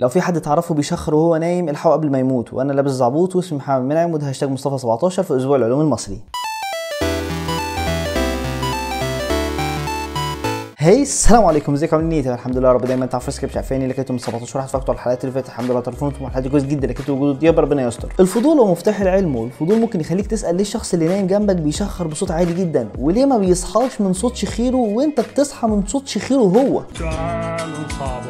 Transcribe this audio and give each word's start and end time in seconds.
لو 0.00 0.08
في 0.08 0.20
حد 0.20 0.40
تعرفه 0.40 0.74
بيشخر 0.74 1.14
وهو 1.14 1.36
نايم 1.36 1.68
الحقه 1.68 1.92
قبل 1.92 2.10
ما 2.10 2.18
يموت 2.18 2.52
وأنا 2.52 2.72
لابس 2.72 2.90
زعبوط 2.90 3.36
واسمي 3.36 3.58
محمد 3.58 3.84
منعم 3.84 4.12
وده 4.14 4.28
هاشتاج 4.28 4.48
مصطفى 4.50 4.78
17 4.78 5.22
في 5.22 5.36
أسبوع 5.36 5.56
العلوم 5.56 5.80
المصري. 5.80 6.20
hi 10.78 11.02
السلام 11.02 11.44
عليكم 11.44 11.74
ازيكم؟ 11.74 11.96
عاملين 11.96 12.24
إيه؟ 12.26 12.34
الحمد 12.34 12.56
لله 12.58 12.68
يا 12.68 12.72
رب 12.72 12.84
دايما 12.84 13.06
تعرفوا 13.06 13.32
سكريبت 13.32 13.56
عارفيني 13.56 13.82
اللي 13.82 13.94
كنتوا 13.94 14.12
من 14.12 14.18
17 14.18 14.58
واحد 14.58 14.68
على 14.74 14.84
الحلقات 14.88 15.24
اللي 15.24 15.34
فاتت 15.34 15.46
الحمد 15.48 15.70
لله 15.70 15.80
تليفونكم 15.80 16.24
الحلقات 16.24 16.48
كويس 16.48 16.64
جدا 16.64 16.92
كنتوا 16.92 17.14
وجود 17.14 17.42
يابا 17.42 17.62
ربنا 17.62 17.82
يستر. 17.82 18.12
الفضول 18.20 18.58
هو 18.58 18.70
مفتاح 18.72 19.00
العلم 19.00 19.36
والفضول 19.36 19.80
ممكن 19.80 20.00
يخليك 20.00 20.26
تسأل 20.26 20.54
ليه 20.54 20.62
الشخص 20.62 20.94
اللي 20.94 21.08
نايم 21.08 21.26
جنبك 21.26 21.56
بيشخر 21.56 22.06
بصوت 22.06 22.30
عالي 22.30 22.52
جدا 22.54 22.88
وليه 22.98 23.24
ما 23.24 23.38
بيصحاش 23.38 24.00
من 24.00 24.12
صوت 24.12 24.36
شخيره 24.36 24.76
وانت 24.76 25.20
بتصحى 25.20 25.66
من 25.68 25.86
صوت 25.86 26.08
شخيره 26.08 26.40
هو؟ 26.40 26.82
سؤال 26.98 27.90
صعب 27.98 28.22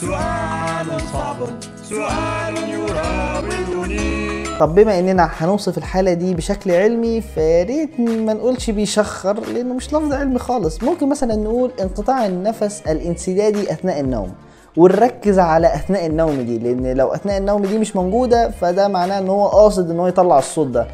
سؤال 0.00 0.69
صعب 0.88 1.36
سؤال 1.82 2.56
يراودني 2.70 4.44
طب 4.60 4.74
بما 4.74 4.98
اننا 4.98 5.30
هنوصف 5.38 5.78
الحالة 5.78 6.12
دي 6.12 6.34
بشكل 6.34 6.70
علمي 6.70 7.20
فياريت 7.20 8.00
ما 8.00 8.32
نقولش 8.32 8.70
بيشخر 8.70 9.40
لأنه 9.54 9.74
مش 9.74 9.86
لفظ 9.94 10.12
علمي 10.12 10.38
خالص. 10.38 10.82
ممكن 10.82 11.08
مثلا 11.08 11.36
نقول 11.36 11.70
انقطاع 11.80 12.26
النفس 12.26 12.82
الانسدادي 12.88 13.72
أثناء 13.72 14.00
النوم 14.00 14.32
ونركز 14.76 15.38
على 15.38 15.74
أثناء 15.74 16.06
النوم 16.06 16.40
دي 16.40 16.58
لأن 16.58 16.96
لو 16.96 17.08
أثناء 17.08 17.38
النوم 17.38 17.62
دي 17.62 17.78
مش 17.78 17.96
موجودة 17.96 18.50
فده 18.50 18.88
معناه 18.88 19.18
إن 19.18 19.28
هو 19.28 19.46
قاصد 19.46 19.90
إن 19.90 20.00
هو 20.00 20.06
يطلع 20.06 20.38
الصوت 20.38 20.66
ده. 20.66 20.86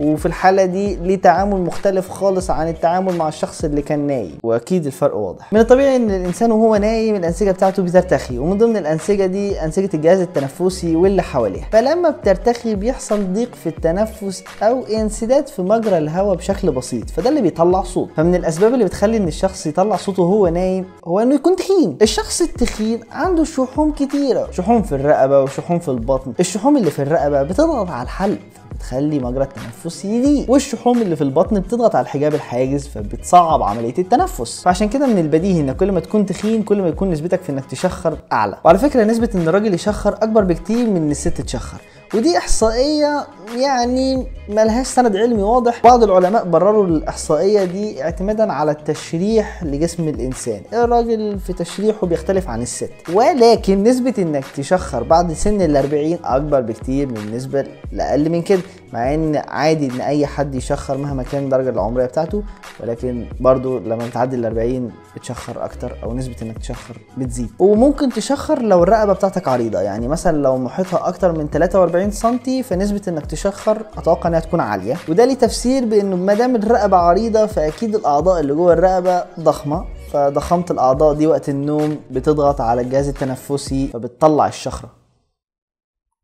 وفي 0.00 0.26
الحالة 0.26 0.64
دي 0.64 0.96
ليه 0.96 1.20
تعامل 1.20 1.60
مختلف 1.60 2.08
خالص 2.08 2.50
عن 2.50 2.68
التعامل 2.68 3.16
مع 3.16 3.28
الشخص 3.28 3.64
اللي 3.64 3.82
كان 3.82 4.06
نايم. 4.06 4.38
وأكيد 4.42 4.86
الفرق 4.86 5.16
واضح. 5.16 5.52
من 5.52 5.60
الطبيعي 5.60 5.96
إن 5.96 6.10
الإنسان 6.10 6.52
وهو 6.52 6.76
نايم 6.76 7.14
الأنسجة 7.14 7.50
بتاعته 7.50 7.82
بترتخي 7.82 8.38
ومن 8.38 8.58
ضمن 8.58 8.76
الأنسجة 8.76 9.26
دي 9.26 9.64
أنسجة 9.64 9.90
الجهاز 9.94 10.20
التنفسي 10.20 10.96
واللي 10.96 11.22
حواليها. 11.22 11.66
فلما 11.72 12.10
بترتخي 12.10 12.74
بيحصل 12.74 13.32
ضيق 13.32 13.54
في 13.54 13.68
التنفس 13.68 14.44
أو 14.62 14.84
انسداد 14.84 15.46
في 15.46 15.62
مجرى 15.62 15.98
الهواء 15.98 16.36
بشكل 16.36 16.70
بسيط 16.70 17.10
فده 17.10 17.28
اللي 17.28 17.40
بيطلع 17.40 17.82
صوت. 17.82 18.08
فمن 18.16 18.34
الأسباب 18.34 18.74
اللي 18.74 18.84
بتخلي 18.84 19.16
إن 19.16 19.28
الشخص 19.28 19.66
يطلع 19.66 19.96
صوته 19.96 20.22
وهو 20.22 20.48
نايم 20.48 20.84
هو 21.04 21.20
إنه 21.20 21.34
يكون 21.34 21.56
تخين. 21.56 21.98
الشخص 22.02 22.40
التخين 22.40 23.00
عنده 23.12 23.44
شحوم 23.44 23.92
كتيرة. 23.92 24.48
شحوم 24.50 24.82
في 24.82 24.94
الرقبة 24.94 25.42
وشحوم 25.42 25.78
في 25.78 25.88
البطن. 25.88 26.32
الشحوم 26.40 26.76
اللي 26.76 26.90
في 26.90 27.02
الرقبة 27.02 27.42
بتضغط 27.42 27.90
على 27.90 28.02
الحلق. 28.02 28.38
بتخلي 28.80 29.18
مجرى 29.18 29.44
التنفس 29.44 30.04
يضيق 30.04 30.50
والشحوم 30.50 31.02
اللي 31.02 31.16
في 31.16 31.24
البطن 31.24 31.60
بتضغط 31.60 31.96
على 31.96 32.04
الحجاب 32.04 32.34
الحاجز 32.34 32.86
فبتصعب 32.86 33.62
عملية 33.62 33.94
التنفس. 33.98 34.62
فعشان 34.62 34.88
كده 34.88 35.06
من 35.06 35.18
البديهي 35.18 35.60
إن 35.60 35.72
كل 35.72 35.92
ما 35.92 36.00
تكون 36.00 36.26
تخين 36.26 36.62
كل 36.62 36.82
ما 36.82 36.88
يكون 36.88 37.10
نسبتك 37.10 37.42
في 37.42 37.52
إنك 37.52 37.64
تشخر 37.66 38.18
أعلى. 38.32 38.56
وعلى 38.64 38.78
فكرة 38.78 39.04
نسبة 39.04 39.28
إن 39.34 39.48
الراجل 39.48 39.74
يشخر 39.74 40.14
أكبر 40.14 40.44
بكتير 40.44 40.90
من 40.90 40.96
إن 40.96 41.10
الست 41.10 41.40
تشخر. 41.40 41.80
ودي 42.14 42.38
إحصائية 42.38 43.26
يعني 43.56 44.26
ملهاش 44.48 44.86
سند 44.86 45.16
علمي 45.16 45.42
واضح. 45.42 45.80
بعض 45.84 46.02
العلماء 46.02 46.44
برروا 46.44 46.86
الإحصائية 46.86 47.64
دي 47.64 48.02
اعتمادا 48.02 48.52
على 48.52 48.70
التشريح 48.70 49.64
لجسم 49.64 50.08
الإنسان. 50.08 50.60
الراجل 50.72 51.38
في 51.38 51.52
تشريحه 51.52 52.06
بيختلف 52.06 52.48
عن 52.48 52.62
الست 52.62 52.90
ولكن 53.12 53.82
نسبة 53.82 54.14
إنك 54.18 54.44
تشخر 54.56 55.02
بعد 55.02 55.32
سن 55.32 55.62
ال 55.62 55.76
40 55.76 56.18
أكبر 56.24 56.60
بكتير 56.60 57.06
من 57.08 57.16
النسبة 57.16 57.66
لأقل 57.92 58.30
من 58.30 58.42
كده 58.42 58.60
مع 58.92 59.14
إن 59.14 59.36
عادي 59.36 59.86
إن 59.90 60.00
أي 60.00 60.26
حد 60.26 60.54
يشخر 60.54 60.96
مهما 60.96 61.22
كان 61.22 61.44
الدرجه 61.44 61.68
العمرية 61.68 62.06
بتاعته 62.06 62.42
ولكن 62.80 63.24
برضو 63.40 63.78
لما 63.78 64.06
بتعدي 64.06 64.36
ال 64.36 64.44
40 64.44 64.90
بتشخر 65.16 65.64
أكتر 65.64 65.96
أو 66.02 66.14
نسبة 66.14 66.34
إنك 66.42 66.58
تشخر 66.58 66.96
بتزيد. 67.18 67.50
وممكن 67.58 68.08
تشخر 68.08 68.62
لو 68.62 68.82
الرقبة 68.82 69.12
بتاعتك 69.12 69.48
عريضة 69.48 69.80
يعني 69.80 70.08
مثلا 70.08 70.36
لو 70.36 70.56
محيطها 70.58 71.08
أكتر 71.08 71.32
من 71.32 71.48
43 71.48 71.99
سم 72.08 72.38
فنسبة 72.62 73.00
إنك 73.08 73.26
تشخر 73.26 73.82
أتوقع 73.98 74.28
إنها 74.28 74.40
تكون 74.40 74.60
عالية. 74.60 74.96
وده 75.08 75.24
ليه 75.24 75.34
تفسير 75.34 75.84
بإنه 75.84 76.16
ما 76.16 76.34
دام 76.34 76.56
الرقبة 76.56 76.96
عريضة 76.96 77.46
فأكيد 77.46 77.94
الأعضاء 77.94 78.40
اللي 78.40 78.54
جوه 78.54 78.72
الرقبة 78.72 79.24
ضخمة. 79.40 79.84
فضخامة 80.12 80.64
الأعضاء 80.70 81.14
دي 81.14 81.26
وقت 81.26 81.48
النوم 81.48 81.96
بتضغط 82.10 82.60
على 82.60 82.80
الجهاز 82.80 83.08
التنفسي 83.08 83.86
فبتطلع 83.86 84.46
الشخرة. 84.46 84.99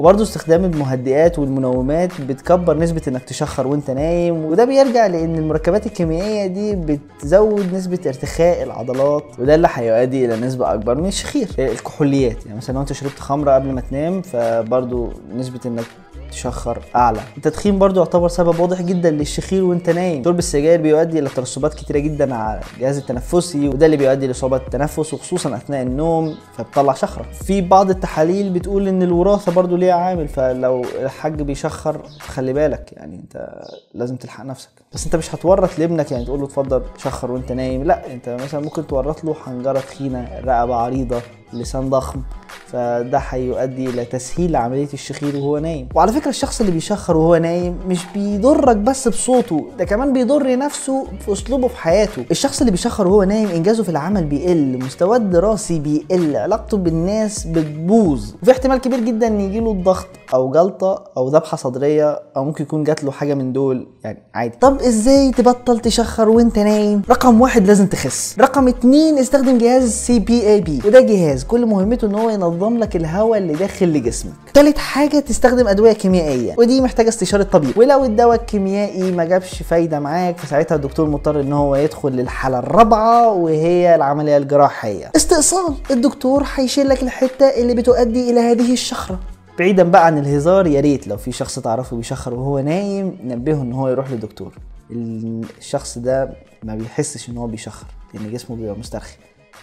وبرضه 0.03 0.23
استخدام 0.23 0.65
المهدئات 0.65 1.39
والمنومات 1.39 2.21
بتكبر 2.21 2.79
نسبة 2.79 3.03
إنك 3.09 3.25
تشخر 3.25 3.67
وأنت 3.67 3.91
نايم 3.91 4.45
وده 4.45 4.65
بيرجع 4.65 5.07
لإن 5.07 5.34
المركبات 5.34 5.87
الكيميائية 5.87 6.47
دي 6.47 6.75
بتزود 6.77 7.75
نسبة 7.75 7.99
ارتخاء 8.07 8.62
العضلات 8.62 9.25
وده 9.39 9.55
اللي 9.55 9.69
هيؤدي 9.73 10.25
إلى 10.25 10.37
نسبة 10.47 10.75
أكبر 10.75 10.95
من 10.95 11.07
الشخير 11.07 11.49
الكحوليات 11.59 12.47
يعني 12.47 12.59
مثلا 12.59 12.75
لو 12.75 12.81
أنت 12.81 12.93
شربت 12.93 13.19
خمرة 13.19 13.53
قبل 13.55 13.73
ما 13.73 13.81
تنام 13.81 14.23
فبرضه 14.23 15.12
نسبة 15.37 15.61
إنك 15.67 15.84
تشخر 16.31 16.79
أعلى. 16.97 17.21
التدخين 17.37 17.79
برضو 17.79 18.01
يعتبر 18.01 18.29
سبب 18.29 18.61
واضح 18.61 18.83
جدا 18.83 19.11
للشخير 19.11 19.65
وأنت 19.65 19.91
نايم. 19.91 20.25
شرب 20.25 20.39
السجاير 20.39 20.81
بيؤدي 20.81 21.19
إلى 21.19 21.29
ترسبات 21.29 21.75
كتيرة 21.75 21.99
جدا 21.99 22.35
على 22.35 22.61
الجهاز 22.77 22.99
التنفسي 22.99 23.69
وده 23.69 23.87
اللي 23.87 23.97
بيؤدي 23.97 24.27
لصعوبات 24.27 24.61
التنفس 24.67 25.15
وخصوصا 25.15 25.57
أثناء 25.57 25.83
النوم 25.83 26.35
فبتطلع 26.57 26.93
شخرة. 26.95 27.27
في 27.45 27.61
بعض 27.61 27.91
التحاليل 27.91 28.51
بتقول 28.51 28.89
إن 28.89 29.03
الوراثة 29.03 29.53
برضو 29.53 29.77
ليها 29.77 29.95
عامل 29.95 30.29
فلو 30.29 30.85
الحاج 31.03 31.43
بيشخر 31.43 32.01
خلي 32.19 32.53
بالك 32.53 32.93
يعني 32.93 33.17
أنت 33.17 33.63
لازم 33.95 34.17
تلحق 34.17 34.45
نفسك. 34.45 34.71
بس 34.93 35.05
أنت 35.05 35.17
مش 35.17 35.35
هتورط 35.35 35.79
لابنك 35.79 36.13
يعني 36.13 36.25
تقول 36.25 36.39
له 36.41 36.47
اتفضل 36.47 36.83
شخر 36.99 37.31
وأنت 37.31 37.53
نايم 37.53 37.85
لا 37.85 38.13
أنت 38.13 38.29
مثلا 38.29 38.61
ممكن 38.61 38.87
تورط 38.87 39.25
له 39.25 39.35
حنجرة 39.35 39.81
تخينة 39.81 40.29
رقبة 40.45 40.75
عريضة. 40.75 41.21
لسان 41.56 41.91
ضخم 41.91 42.21
فده 42.67 43.19
هيؤدي 43.19 43.89
إلى 43.91 44.05
تسهيل 44.05 44.56
عملية 44.56 44.89
الشخير 44.94 45.37
وهو 45.37 45.59
نايم. 45.59 45.89
وعلى 45.94 46.12
فكرة 46.12 46.28
الشخص 46.28 46.61
اللي 46.61 46.72
بيشخر 46.72 47.17
وهو 47.17 47.37
نايم 47.37 47.78
مش 47.89 48.00
بيضرك 48.15 48.77
بس 48.77 49.09
بصوته 49.09 49.66
ده 49.78 49.84
كمان 49.84 50.12
بيضر 50.12 50.59
نفسه 50.59 51.06
في 51.21 51.33
أسلوبه 51.33 51.69
في 51.69 51.77
حياته. 51.77 52.25
الشخص 52.31 52.61
اللي 52.61 52.71
بيشخر 52.71 53.06
وهو 53.09 53.22
نايم 53.22 53.49
إنجازه 53.49 53.83
في 53.83 53.89
العمل 53.89 54.25
بيقل 54.25 54.78
مستواه 54.78 55.16
الدراسي 55.16 55.78
بيقل 55.78 56.37
علاقته 56.37 56.77
بالناس 56.77 57.47
بتبوظ. 57.47 58.33
وفي 58.43 58.50
احتمال 58.50 58.78
كبير 58.78 59.00
جدا 59.00 59.27
إن 59.27 59.41
يجيله 59.41 59.71
الضغط 59.72 60.06
أو 60.35 60.51
جلطة 60.51 61.05
أو 61.17 61.29
ذبحة 61.29 61.57
صدرية 61.57 62.23
أو 62.37 62.45
ممكن 62.45 62.65
يكون 62.65 62.85
جات 62.85 63.05
له 63.05 63.11
حاجة 63.11 63.35
من 63.35 63.53
دول 63.53 63.87
يعني 64.05 64.23
عادي. 64.35 64.57
طب 64.61 64.81
إزاي 64.81 65.31
تبطل 65.31 65.79
تشخر 65.79 66.29
وأنت 66.29 66.59
نايم؟ 66.59 67.03
رقم 67.11 67.41
واحد 67.41 67.67
لازم 67.67 67.87
تخس. 67.87 68.37
رقم 68.41 68.69
اتنين 68.69 69.19
استخدم 69.19 69.59
جهاز 69.59 69.91
CPAP. 69.91 70.83
وده 70.85 71.01
جهاز 71.01 71.45
كل 71.45 71.67
مهمته 71.67 72.07
إن 72.07 72.15
هو 72.15 72.31
ينظم 72.31 72.79
لك 72.79 72.97
الهواء 72.97 73.39
اللي 73.39 73.53
داخل 73.53 73.87
لجسمك. 73.87 74.33
تالت 74.55 74.79
حاجة 74.79 75.19
تستخدم 75.19 75.69
أدوية 75.69 75.93
كيميائية 75.93 76.55
ودي 76.59 76.81
محتاجة 76.81 77.09
استشارة 77.09 77.43
طبيب. 77.43 77.79
ولو 77.79 78.05
الدواء 78.05 78.37
الكيميائي 78.41 79.13
ما 79.13 79.25
جابش 79.25 79.63
فايدة 79.63 80.01
معاك 80.01 80.39
فساعتها 80.39 80.75
الدكتور 80.75 81.09
مضطر 81.09 81.41
إن 81.41 81.53
هو 81.53 81.77
يدخل 81.77 82.09
للحالة 82.09 82.59
الرابعة 82.59 83.33
وهي 83.33 83.95
العملية 83.95 84.37
الجراحية. 84.37 85.11
استئصال 85.17 85.75
الدكتور 85.91 86.45
هيشيل 86.55 86.89
لك 86.89 87.03
الحتة 87.03 87.47
اللي 87.47 87.75
بتؤدي 87.75 88.31
إلى 88.31 88.41
هذه 88.41 88.73
الشخرة. 88.73 89.19
بعيدا 89.59 89.83
بقى 89.83 90.06
عن 90.06 90.19
الهزار 90.19 90.67
يا 90.67 90.81
ريت 90.81 91.06
لو 91.09 91.17
في 91.17 91.33
شخص 91.33 91.59
تعرفه 91.59 91.97
بيشخر 91.97 92.34
وهو 92.34 92.59
نايم 92.59 93.19
نبهه 93.25 93.62
إن 93.62 93.72
هو 93.72 93.89
يروح 93.89 94.11
لدكتور. 94.11 94.55
الشخص 94.91 95.99
ده 95.99 96.31
ما 96.62 96.75
بيحسش 96.75 97.28
إن 97.28 97.37
هو 97.39 97.47
بيشخر 97.47 97.87
لأن 98.15 98.33
جسمه 98.33 98.56
بيبقى 98.56 98.78
مسترخي. 98.78 99.16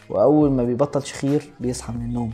وأول 0.10 0.52
ما 0.52 0.64
بيبطل 0.64 1.04
شخير 1.04 1.52
بيصحى 1.60 1.94
من 1.94 2.02
النوم. 2.02 2.34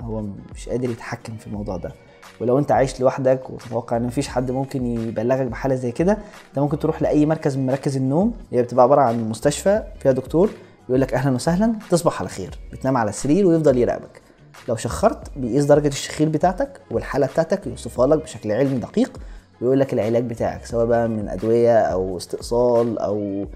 هو 0.00 0.22
مش 0.54 0.68
قادر 0.68 0.90
يتحكم 0.90 1.36
في 1.36 1.46
الموضوع 1.46 1.76
ده. 1.76 1.92
ولو 2.40 2.58
أنت 2.58 2.72
عايش 2.72 3.00
لوحدك 3.00 3.50
وتتوقع 3.50 3.96
إن 3.96 4.02
مفيش 4.02 4.28
حد 4.28 4.50
ممكن 4.50 4.86
يبلغك 4.86 5.46
بحالة 5.46 5.74
زي 5.74 5.92
كده 5.92 6.12
أنت 6.48 6.58
ممكن 6.58 6.78
تروح 6.78 7.02
لأي 7.02 7.26
مركز 7.26 7.56
من 7.56 7.66
مراكز 7.66 7.96
النوم. 7.96 8.32
هي 8.52 8.62
بتبقى 8.62 8.82
عبارة 8.82 9.00
عن 9.00 9.28
مستشفى 9.28 9.82
فيها 10.00 10.12
دكتور 10.12 10.50
يقول 10.88 11.00
لك 11.00 11.14
أهلا 11.14 11.34
وسهلا 11.34 11.74
تصبح 11.90 12.20
على 12.20 12.28
خير. 12.28 12.58
بتنام 12.72 12.96
على 12.96 13.10
السرير 13.10 13.46
ويفضل 13.46 13.78
يراقبك. 13.78 14.27
لو 14.68 14.76
شخرت 14.76 15.18
بيقيس 15.36 15.64
درجة 15.64 15.88
الشخير 15.88 16.28
بتاعتك 16.28 16.80
والحالة 16.90 17.26
بتاعتك 17.26 17.66
يوصفها 17.66 18.06
لك 18.06 18.22
بشكل 18.22 18.52
علمي 18.52 18.78
دقيق 18.78 19.20
ويقول 19.60 19.80
لك 19.80 19.92
العلاج 19.92 20.24
بتاعك 20.24 20.64
سواء 20.64 20.86
بقى 20.86 21.08
من 21.08 21.28
أدوية 21.28 21.78
أو 21.78 22.16
استئصال 22.16 22.98
أو 22.98 23.46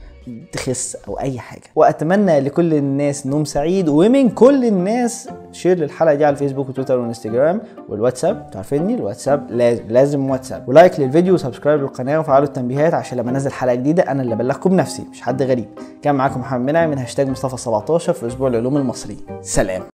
تخس 0.53 0.97
أو 1.09 1.21
أي 1.21 1.39
حاجة. 1.39 1.63
وأتمنى 1.77 2.41
لكل 2.41 2.75
الناس 2.75 3.27
نوم 3.27 3.45
سعيد 3.45 3.89
ومن 3.89 4.29
كل 4.29 4.65
الناس 4.65 5.29
share 5.53 5.79
للحلقة 5.79 6.15
دي 6.15 6.25
على 6.25 6.33
الفيسبوك 6.33 6.69
وتويتر 6.69 6.99
وانستجرام 6.99 7.61
والواتساب. 7.89 8.51
تعرفيني؟ 8.51 8.95
الواتساب 8.95 9.51
لازم 9.51 9.83
لازم 9.89 10.31
واتساب. 10.31 10.69
و 10.69 10.75
like 10.75 11.01
للفيديو 11.01 11.35
و 11.35 11.40
subscribe 11.40 11.81
للقناة 11.81 12.21
وفعلوا 12.21 12.47
التنبيهات 12.47 12.95
عشان 12.95 13.19
لما 13.19 13.31
أنزل 13.31 13.53
حلقة 13.53 13.75
جديدة 13.75 14.03
أنا 14.03 14.23
اللي 14.23 14.35
أبلغكم 14.35 14.71
بنفسي 14.71 15.05
مش 15.11 15.21
حد 15.23 15.43
غريب. 15.43 15.69
كان 16.03 16.15
معاكم 16.15 16.41
محمد 16.41 16.67
منعم 16.67 16.91
من 16.91 16.99
هاشتاج 16.99 17.29
مصطفى 17.29 17.57
17 17.57 18.13
في 18.13 18.27
أسبوع 18.27 18.49
العلوم 18.49 18.77
المصري. 18.77 19.17
سلام. 19.43 19.92